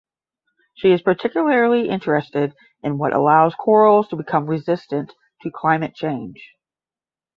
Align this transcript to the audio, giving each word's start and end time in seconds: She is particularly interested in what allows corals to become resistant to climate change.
She 0.73 0.93
is 0.93 1.03
particularly 1.03 1.87
interested 1.87 2.55
in 2.81 2.97
what 2.97 3.13
allows 3.13 3.53
corals 3.53 4.07
to 4.07 4.15
become 4.15 4.47
resistant 4.47 5.13
to 5.43 5.51
climate 5.51 5.93
change. 5.93 6.55